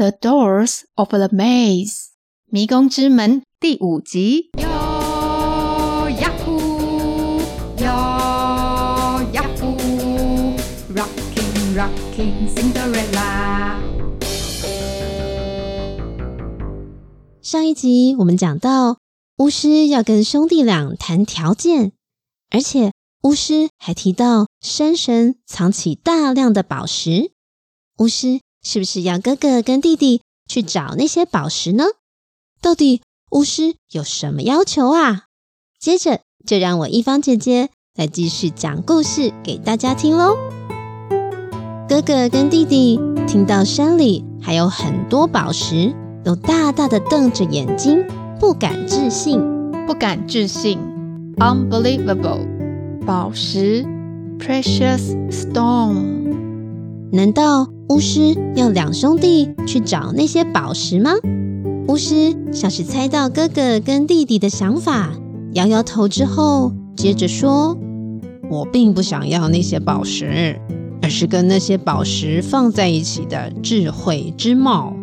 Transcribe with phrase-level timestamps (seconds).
[0.00, 2.06] The Doors of the Maze，
[2.46, 4.48] 迷宫之门第五集。
[4.56, 6.58] 哟呀呼，
[7.76, 7.84] 哟
[9.34, 9.76] 呀呼
[10.94, 13.76] ，Rocking Rocking Cinderella。
[17.42, 18.96] 上一集我们讲到，
[19.36, 21.92] 巫师要跟兄弟俩谈条件，
[22.48, 22.92] 而且
[23.24, 27.32] 巫师还提到山神藏起大量的宝石。
[27.98, 31.84] 巫师是不是要哥哥跟弟弟去找那些宝石呢？
[32.60, 35.24] 到底巫师有什么要求啊？
[35.78, 40.36] 接着就让我一方姐姐来继续讲故事给大家听喽。
[41.88, 48.06] 哥哥跟弟弟听到山里还有很多宝石，都大大的瞪着眼睛，
[48.38, 49.40] 不敢置信，
[49.86, 50.78] 不敢置信
[51.38, 52.46] ，unbelievable，
[53.06, 53.84] 宝石
[54.38, 56.34] ，precious stone，
[57.10, 57.66] 难道？
[57.90, 61.10] 巫师要两兄弟去找那些宝石吗？
[61.88, 65.10] 巫师像是猜到哥哥跟弟弟的想法，
[65.54, 67.76] 摇摇头之后，接着说
[68.48, 70.60] ：“我并不想要那些宝石，
[71.02, 74.94] 而是跟那些宝石放在一起的智慧之帽。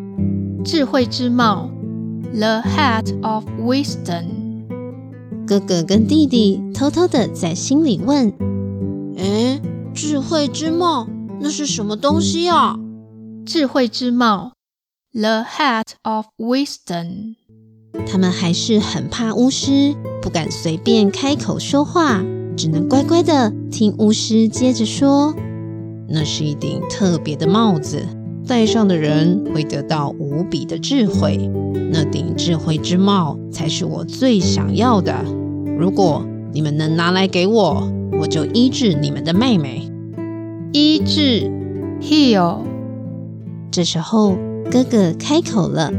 [0.64, 1.70] 智慧之帽
[2.34, 4.28] ，The Hat of Wisdom。”
[5.46, 8.32] 哥哥跟弟弟偷偷的在心里问
[9.20, 9.60] ：“诶，
[9.94, 11.06] 智慧之帽？”
[11.40, 12.80] 那是什么东西啊？
[13.48, 14.52] 智慧之帽
[15.14, 17.36] ，The Hat of Wisdom。
[18.06, 22.22] 他们还是很怕巫师，不敢随便开口说话，
[22.58, 25.34] 只能乖乖的听巫师接着说。
[26.10, 28.06] 那是一顶特别的帽子，
[28.46, 31.38] 戴上的人会得到无比的智慧。
[31.90, 35.24] 那顶智慧之帽才是我最想要的。
[35.80, 37.90] 如果你们能拿来给我，
[38.20, 39.90] 我就医治你们的妹妹。
[40.74, 41.50] 医治
[42.02, 42.58] ，heal。
[43.72, 44.36] 这时候，
[44.72, 45.92] 哥哥开口了：“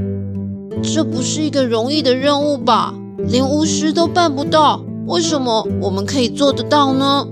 [0.83, 2.95] 这不是一个容易的任务吧？
[3.29, 7.27] 连巫师都办不到，为什么我们可以做得到呢？”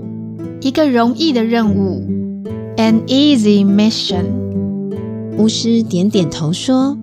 [0.61, 2.01] 一个容易的任务
[2.77, 4.25] ，an easy mission。
[5.37, 6.97] 巫师点点头说：“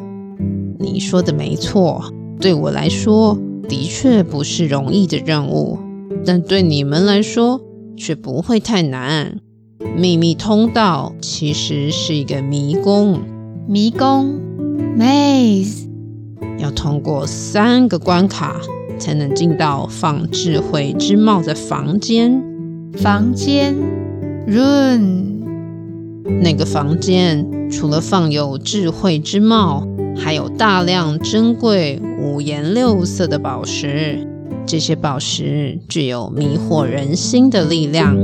[0.81, 5.79] 你说的没错，对我来说的确不是容易的任务，
[6.27, 7.61] 但对你们来说
[7.97, 9.39] 却不会太难。”
[9.97, 13.21] 秘密通道其实是一个迷宫，
[13.67, 14.41] 迷宫
[14.97, 15.89] ，maze，
[16.59, 18.61] 要通过三个关卡
[18.99, 22.43] 才能进到放智慧之帽的房间。
[22.95, 23.75] 房间
[24.47, 25.43] ，room，
[26.41, 29.87] 那个房间除了放有智慧之帽，
[30.17, 34.29] 还有大量珍贵五颜六色的宝石。
[34.67, 38.17] 这些宝石具有迷惑人心的力量。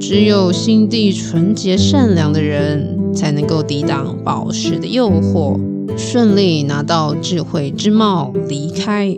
[0.00, 5.58] 只有心地纯洁善良的人，才能够抵挡宝石的诱惑，
[5.96, 9.14] 顺利拿到智慧之帽，离开。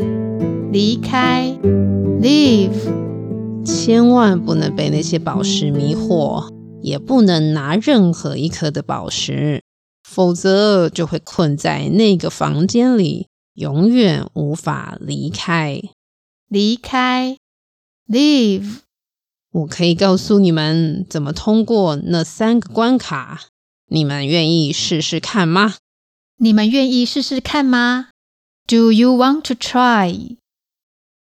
[0.72, 1.56] 离开
[2.20, 2.70] ，leave。
[3.64, 6.48] 千万不能被那些宝石迷惑，
[6.82, 9.62] 也不能拿任何一颗的宝石，
[10.08, 15.80] 否则就会困在那个房间里，永远无法离开。
[16.48, 17.36] 离开
[18.08, 18.85] ，leave。
[19.56, 23.46] 我可以告诉你们怎么通过那三个关卡，
[23.86, 25.76] 你们愿意试试看吗？
[26.36, 28.10] 你们愿意试试看吗
[28.66, 30.36] ？Do you want to try？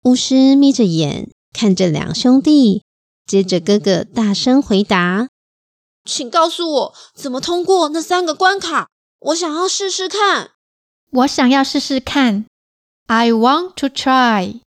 [0.02, 2.82] 巫师眯着眼看着两兄弟，
[3.24, 5.28] 接着哥哥大声回答
[6.04, 8.90] ：“请告诉我怎么通过那三个关卡，
[9.20, 10.50] 我想要试试看。
[11.10, 12.44] 我想要试试看。
[13.06, 14.60] I want to try。”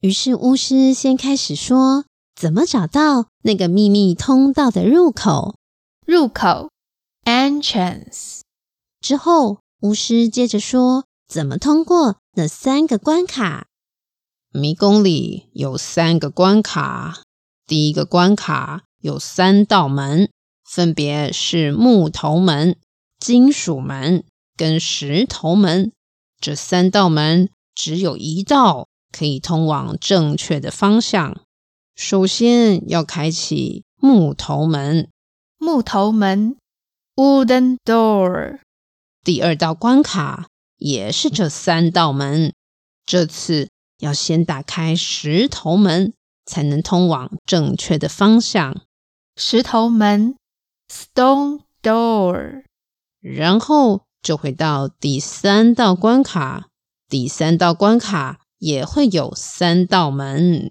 [0.00, 2.06] 于是巫师先开始说。
[2.38, 5.56] 怎么找到那个秘密通道的入口？
[6.06, 6.70] 入口
[7.24, 8.42] ，entrance。
[9.00, 13.66] 之后，巫师接着说：“怎么通过那三个关卡？”
[14.54, 17.22] 迷宫里有三个关卡。
[17.66, 20.30] 第一个关卡有三道门，
[20.64, 22.76] 分别是木头门、
[23.18, 24.22] 金属门
[24.56, 25.90] 跟石头门。
[26.40, 31.40] 这三道门只有一道可以通往正确的方向。
[31.98, 35.10] 首先要开启木头门，
[35.58, 36.56] 木头门
[37.16, 38.60] （wooden door）。
[39.24, 40.46] 第二道关卡
[40.76, 42.54] 也是这三道门，
[43.04, 43.68] 这次
[43.98, 46.12] 要先打开石头门，
[46.46, 48.80] 才能通往正确的方向。
[49.34, 50.36] 石头门
[50.88, 52.62] （stone door）。
[53.20, 56.68] 然后就会到第三道关卡，
[57.08, 60.70] 第三道关卡也会有三道门。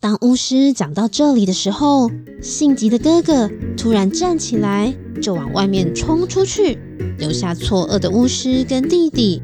[0.00, 2.08] 当巫师讲到这里的时候，
[2.40, 6.78] 性急的哥哥突然站起来，就往外面冲出去，
[7.18, 9.42] 留下错愕的巫师跟弟弟。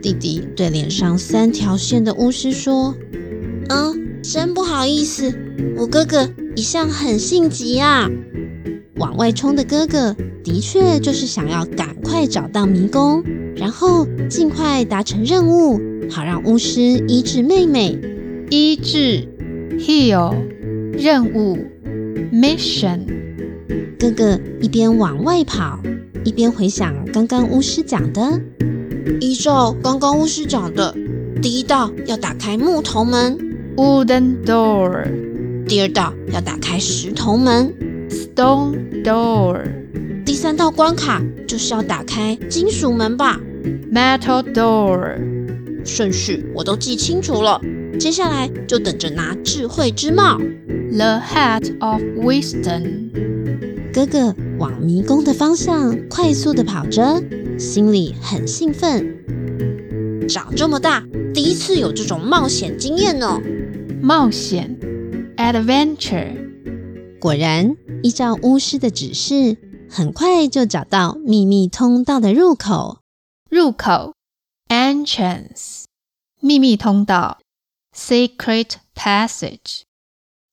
[0.00, 2.94] 弟弟对脸上三条线的巫师说
[3.70, 5.36] ：“嗯，真不好意思，
[5.76, 8.08] 我哥哥一向很性急啊。”
[8.98, 13.24] 往外冲的哥哥的确就是想要赶快找到迷宫，
[13.56, 17.98] 然后尽快达成任务，好让巫师医治妹妹。
[18.50, 19.28] 医治
[19.78, 20.34] ，heal，
[20.92, 21.58] 任务
[22.32, 23.00] ，mission。
[23.98, 25.80] 哥哥一边往外跑，
[26.24, 28.40] 一边回想刚刚巫师讲的。
[29.20, 30.94] 依照刚刚巫师讲的，
[31.40, 33.38] 第一道要打开木头门
[33.76, 34.90] ，wooden door；
[35.66, 37.72] 第二道要打开石头门
[38.08, 39.56] ，stone door；
[40.24, 43.40] 第三道关卡就是要打开金属门吧
[43.92, 45.16] ，metal door。
[45.84, 47.60] 顺序我都记清楚了，
[47.98, 50.38] 接下来就等着拿智慧之帽
[50.92, 53.10] ，the hat of wisdom。
[53.92, 57.20] 哥哥往迷宫的方向快速地跑着。
[57.58, 61.04] 心里很兴奋，长这么大
[61.34, 63.40] 第一次有这种冒险经验呢。
[64.00, 64.78] 冒险
[65.36, 66.36] ，adventure。
[67.18, 69.56] 果然，依照巫师的指示，
[69.90, 72.98] 很快就找到秘密通道的入口。
[73.50, 74.14] 入口
[74.68, 75.82] ，entrance。
[76.40, 77.38] 秘密通道
[77.94, 79.82] ，secret passage。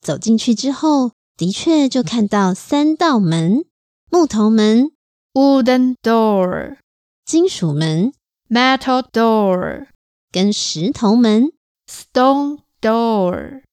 [0.02, 3.66] 走进去之后，的确就看到三道门：
[4.12, 4.92] 木头门
[5.34, 6.78] ，wooden door。
[7.26, 8.14] 金属门
[8.50, 9.88] ，metal door，
[10.32, 11.52] 跟石头门
[11.90, 13.64] ，stone door。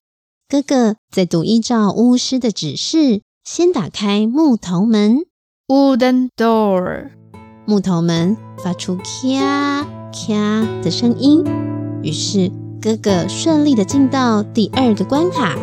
[0.48, 5.26] 哥哥再度依照巫师的指示，先打开木头门
[5.66, 7.10] ，wooden door。
[7.66, 11.44] 木头门发出咔咔的声音，
[12.02, 12.50] 于是
[12.82, 15.56] 哥哥顺利的进到第二个关卡。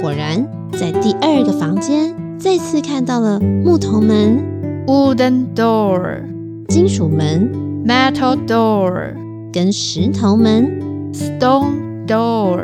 [0.00, 4.42] 果然，在第二个房间再次看到了木头门
[4.86, 6.22] ，wooden door。
[6.68, 7.52] 金属门
[7.86, 9.12] ，metal door，
[9.52, 12.62] 跟石头门，stone door。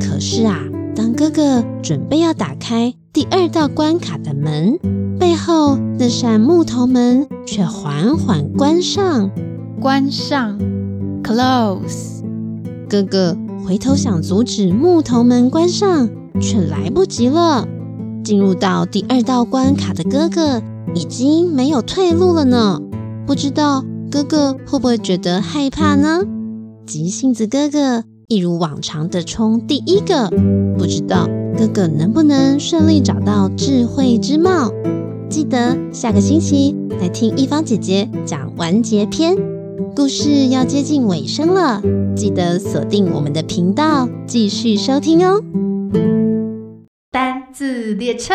[0.00, 0.58] 可是啊，
[0.96, 4.78] 当哥哥准备要打开第二道关卡的门，
[5.18, 9.30] 背后那扇木头门却缓缓关上。
[9.78, 10.58] 关上
[11.22, 12.19] ，close。
[12.90, 16.10] 哥哥回头想阻止木头门关上，
[16.40, 17.68] 却来不及了。
[18.24, 20.60] 进入到第二道关卡的哥哥
[20.92, 22.80] 已经没有退路了呢。
[23.28, 26.24] 不知道哥哥会不会觉得害怕呢？
[26.84, 30.28] 急性子哥哥一如往常的冲第一个，
[30.76, 34.72] 不知道哥哥能不能顺利找到智慧之帽？
[35.28, 39.36] 记得下个星期来听一方姐姐讲完结篇，
[39.94, 41.80] 故事要接近尾声了，
[42.14, 45.40] 记得锁定我们的频道继续收听哦。
[47.10, 48.34] 单字列车。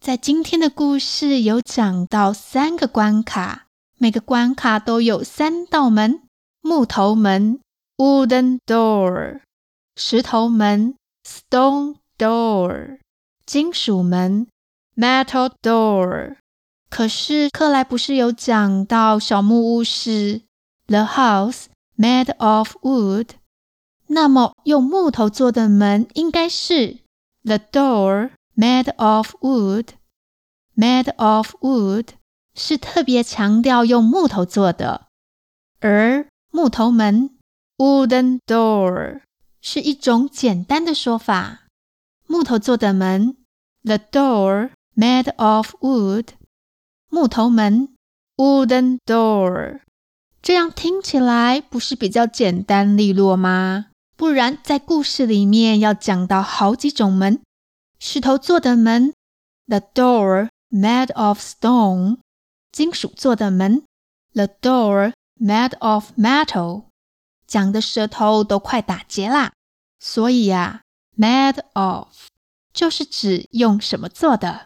[0.00, 3.66] 在今天的故事有讲到三个关卡，
[3.98, 6.22] 每个关卡都有三道门：
[6.60, 7.60] 木头门
[7.96, 9.40] （wooden door）、
[9.96, 12.98] 石头门 （stone door）、
[13.44, 14.46] 金属门
[14.96, 16.36] （metal door）。
[16.96, 20.40] 可是克莱不是有讲到小木屋是
[20.86, 21.64] “the house
[21.98, 23.32] made of wood”，
[24.06, 27.00] 那么用木头做的门应该是
[27.44, 28.30] “the door”。
[28.56, 29.88] Made of wood,
[30.74, 32.08] made of wood
[32.54, 35.08] 是特别强调用木头做的，
[35.80, 37.36] 而木头门
[37.76, 39.20] wooden door
[39.60, 41.66] 是一种简单的说法。
[42.26, 43.36] 木头做的门
[43.84, 46.28] the door made of wood，
[47.08, 47.94] 木头门
[48.36, 49.80] wooden door，
[50.42, 53.86] 这样听起来不是比较简单利落吗？
[54.16, 57.40] 不然在故事里面要讲到好几种门。
[57.98, 59.12] 石头做的门
[59.66, 62.18] ，the door made of stone；
[62.72, 63.82] 金属做的门
[64.32, 66.84] ，the door made of metal。
[67.46, 69.52] 讲的舌头都快打结啦，
[70.00, 70.82] 所以呀
[71.16, 72.08] ，made of
[72.72, 74.65] 就是指用什么做的。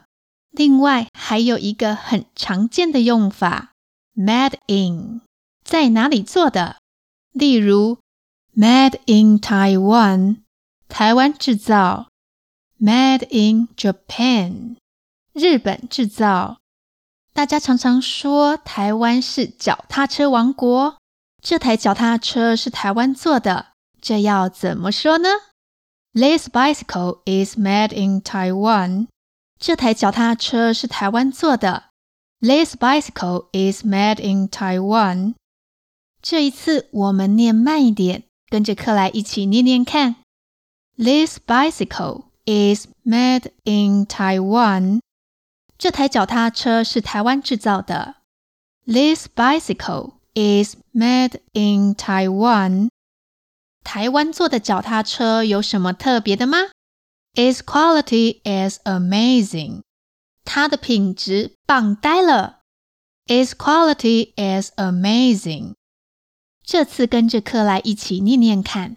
[0.51, 3.71] 另外还有一个很常见的用法
[4.15, 5.21] ，made in，
[5.63, 6.77] 在哪里做的？
[7.31, 7.97] 例如
[8.55, 10.41] ，made in Taiwan，
[10.87, 12.07] 台湾制造。
[12.83, 14.77] Made in Japan，
[15.33, 16.57] 日本制造。
[17.31, 20.97] 大家常常说台湾是脚踏车王国，
[21.43, 23.67] 这台脚踏车是台湾做的，
[24.01, 25.29] 这要怎么说呢
[26.13, 29.05] ？This bicycle is made in Taiwan。
[29.61, 31.83] 这台脚踏车是台湾做的。
[32.39, 35.35] This bicycle is made in Taiwan。
[36.19, 40.15] 这一次我们念慢一点，跟着克莱一起念念看。
[40.97, 44.99] This bicycle is made in Taiwan.
[45.77, 48.15] 这台脚踏车是台湾制造的。
[48.87, 52.89] This bicycle is made in Taiwan.
[53.83, 56.57] 台湾做的脚踏车有什么特别的吗
[57.34, 59.82] ？Its quality is amazing.
[60.44, 62.60] 它的品质棒呆了。
[63.26, 65.74] Its quality is amazing.
[66.62, 68.96] 这次跟着克莱一起念念看。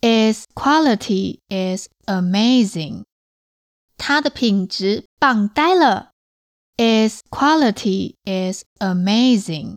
[0.00, 3.04] Its quality is amazing.
[3.96, 6.10] 它的品质棒呆了。
[6.76, 9.76] Its quality is amazing.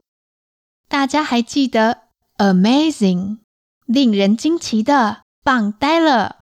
[0.88, 3.40] 大家还记得 amazing
[3.86, 6.40] 令人惊奇的棒呆了？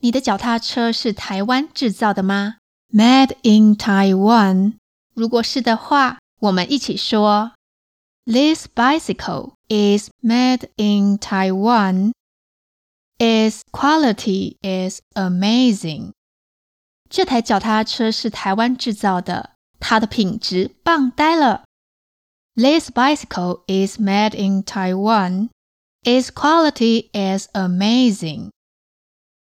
[0.00, 2.56] 你的脚踏车是台湾制造的吗？
[2.92, 4.74] Made in Taiwan。
[5.14, 7.52] 如果是的话，我们一起说：
[8.24, 12.12] This bicycle is made in Taiwan.
[13.18, 16.12] Its quality is amazing.
[17.08, 21.64] 这台脚踏车是台湾制造的，它的品质棒呆了。
[22.54, 25.48] This bicycle is made in Taiwan.
[26.02, 28.50] Its quality is amazing.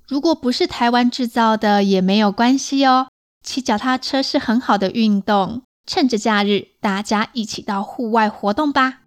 [0.08, 3.08] 如果不是台湾制造的也没有关系哦，
[3.44, 5.60] 骑脚踏车是很好的运动。
[5.86, 9.00] 趁着假日，大家一起到户外活动吧。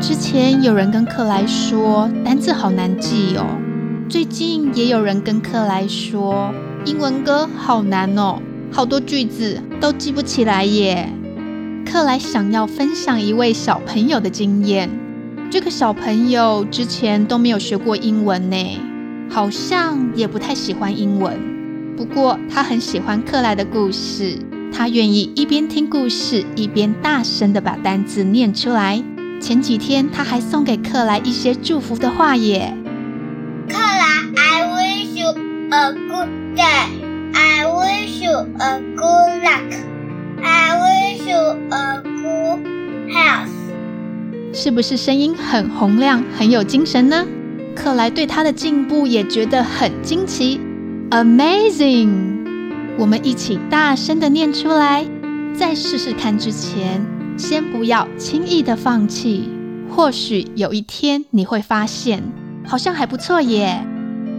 [0.00, 3.44] 之前有人跟克莱说单字好难记哦，
[4.08, 6.54] 最近也有人跟克莱说
[6.84, 8.40] 英文歌好难哦，
[8.70, 11.08] 好多句子都记不起来耶。
[11.84, 14.88] 克莱想要分享一位小朋友的经验，
[15.50, 18.80] 这个小朋友之前都没有学过英文呢，
[19.34, 21.36] 好像也不太喜欢英文，
[21.96, 24.38] 不过他很喜欢克莱的故事，
[24.72, 29.02] 他愿意一边听故事一边大声的把单字念出来。
[29.40, 32.72] 前几天他还送给克莱一些祝福的话耶。
[33.68, 35.30] 克莱，I wish you
[35.70, 36.86] a good day.
[37.34, 39.74] I wish you a good luck.
[40.44, 42.64] I wish you a good
[43.10, 43.50] health.
[44.52, 47.26] 是不是声音很洪亮，很有精神呢？
[47.74, 50.60] 克莱对他的进步也觉得很惊奇。
[51.10, 52.08] Amazing！
[52.96, 55.04] 我们一起大声的念出来，
[55.52, 57.04] 在试试看之前。
[57.36, 59.48] 先不要轻易的放弃，
[59.90, 62.22] 或许有一天你会发现，
[62.64, 63.84] 好像还不错耶。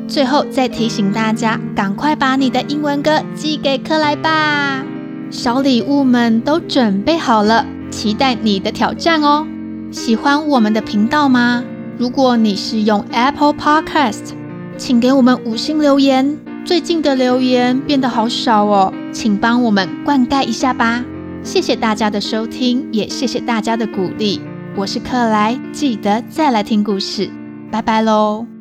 [0.08, 4.86] 最后再提醒大家，赶快把你的英文歌寄给克莱吧。
[5.30, 9.46] 小礼物们都准备好了，期待你的挑战哦。
[9.92, 11.64] 喜欢我们的频道吗？
[11.98, 14.32] 如果你是用 Apple Podcast，
[14.78, 16.38] 请给我们五星留言。
[16.66, 21.06] 最近的留言变得好少哦，请帮我们灌溉一下吧。
[21.44, 24.42] 谢谢大家的收听，也谢谢大家的鼓励。
[24.76, 27.30] 我是克莱，记得再来听故事，
[27.72, 28.55] 拜拜喽。